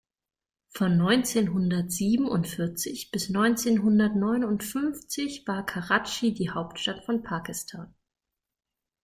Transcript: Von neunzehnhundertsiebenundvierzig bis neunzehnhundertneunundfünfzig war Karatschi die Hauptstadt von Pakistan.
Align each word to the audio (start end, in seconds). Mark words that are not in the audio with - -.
Von 0.69 0.97
neunzehnhundertsiebenundvierzig 0.97 3.11
bis 3.11 3.29
neunzehnhundertneunundfünfzig 3.29 5.43
war 5.45 5.63
Karatschi 5.63 6.33
die 6.33 6.49
Hauptstadt 6.49 7.05
von 7.05 7.21
Pakistan. 7.21 7.93